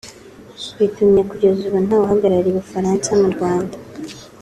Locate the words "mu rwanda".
3.19-3.77